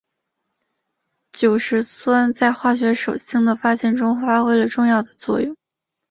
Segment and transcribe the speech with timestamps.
[1.31, 5.55] 酒石酸在化学手性的发现中发挥了重要的作用。